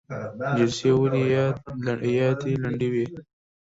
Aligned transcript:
جلسې 0.57 0.89
ولې 0.99 1.23
باید 1.81 2.39
لنډې 2.63 2.87
وي؟ 2.93 3.05